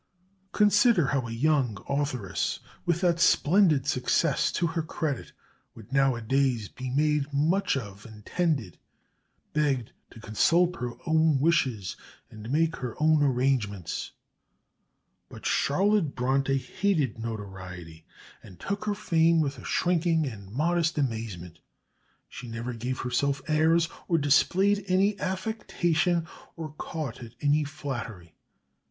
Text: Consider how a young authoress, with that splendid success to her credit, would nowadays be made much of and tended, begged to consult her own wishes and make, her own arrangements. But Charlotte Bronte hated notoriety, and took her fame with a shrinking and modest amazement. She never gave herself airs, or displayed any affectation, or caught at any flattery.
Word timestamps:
Consider 0.51 1.05
how 1.13 1.27
a 1.27 1.31
young 1.31 1.77
authoress, 1.87 2.59
with 2.87 3.01
that 3.01 3.19
splendid 3.19 3.85
success 3.85 4.51
to 4.53 4.65
her 4.65 4.81
credit, 4.81 5.31
would 5.75 5.93
nowadays 5.93 6.67
be 6.69 6.89
made 6.89 7.31
much 7.31 7.77
of 7.77 8.07
and 8.07 8.25
tended, 8.25 8.79
begged 9.53 9.91
to 10.09 10.19
consult 10.19 10.77
her 10.77 10.93
own 11.05 11.39
wishes 11.39 11.97
and 12.31 12.49
make, 12.49 12.77
her 12.77 12.95
own 12.99 13.21
arrangements. 13.21 14.13
But 15.29 15.45
Charlotte 15.45 16.15
Bronte 16.15 16.57
hated 16.57 17.19
notoriety, 17.19 18.03
and 18.41 18.59
took 18.59 18.85
her 18.85 18.95
fame 18.95 19.39
with 19.39 19.59
a 19.59 19.63
shrinking 19.63 20.25
and 20.25 20.49
modest 20.51 20.97
amazement. 20.97 21.59
She 22.27 22.47
never 22.47 22.73
gave 22.73 23.01
herself 23.01 23.39
airs, 23.47 23.87
or 24.07 24.17
displayed 24.17 24.83
any 24.87 25.19
affectation, 25.19 26.25
or 26.55 26.71
caught 26.79 27.21
at 27.21 27.35
any 27.39 27.63
flattery. 27.63 28.33